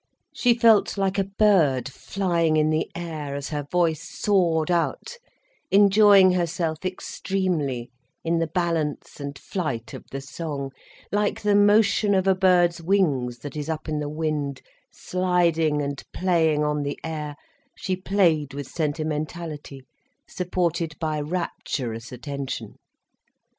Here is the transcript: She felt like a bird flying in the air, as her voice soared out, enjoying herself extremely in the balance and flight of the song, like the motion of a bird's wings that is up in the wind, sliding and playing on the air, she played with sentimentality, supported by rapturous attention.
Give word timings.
She 0.33 0.55
felt 0.55 0.97
like 0.97 1.19
a 1.19 1.23
bird 1.37 1.87
flying 1.87 2.57
in 2.57 2.71
the 2.71 2.89
air, 2.95 3.35
as 3.35 3.49
her 3.49 3.67
voice 3.71 4.01
soared 4.01 4.71
out, 4.71 5.17
enjoying 5.69 6.31
herself 6.31 6.83
extremely 6.83 7.91
in 8.23 8.39
the 8.39 8.47
balance 8.47 9.19
and 9.19 9.37
flight 9.37 9.93
of 9.93 10.03
the 10.09 10.19
song, 10.19 10.71
like 11.11 11.43
the 11.43 11.53
motion 11.53 12.15
of 12.15 12.25
a 12.25 12.33
bird's 12.33 12.81
wings 12.81 13.37
that 13.45 13.55
is 13.55 13.69
up 13.69 13.87
in 13.87 13.99
the 13.99 14.09
wind, 14.09 14.63
sliding 14.89 15.83
and 15.83 16.03
playing 16.11 16.63
on 16.63 16.81
the 16.81 16.99
air, 17.03 17.35
she 17.75 17.95
played 17.95 18.55
with 18.55 18.65
sentimentality, 18.65 19.83
supported 20.27 20.95
by 20.99 21.21
rapturous 21.21 22.11
attention. 22.11 22.79